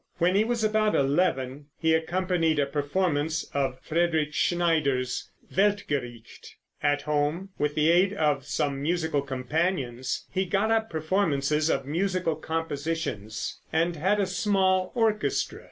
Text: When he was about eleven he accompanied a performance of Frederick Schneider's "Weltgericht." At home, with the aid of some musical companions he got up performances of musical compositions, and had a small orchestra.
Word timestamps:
When 0.17 0.33
he 0.33 0.43
was 0.43 0.63
about 0.63 0.95
eleven 0.95 1.67
he 1.77 1.93
accompanied 1.93 2.57
a 2.57 2.65
performance 2.65 3.43
of 3.53 3.77
Frederick 3.83 4.33
Schneider's 4.33 5.29
"Weltgericht." 5.55 6.55
At 6.81 7.03
home, 7.03 7.49
with 7.59 7.75
the 7.75 7.91
aid 7.91 8.11
of 8.13 8.43
some 8.43 8.81
musical 8.81 9.21
companions 9.21 10.25
he 10.31 10.47
got 10.47 10.71
up 10.71 10.89
performances 10.89 11.69
of 11.69 11.85
musical 11.85 12.35
compositions, 12.35 13.59
and 13.71 13.95
had 13.95 14.19
a 14.19 14.25
small 14.25 14.91
orchestra. 14.95 15.59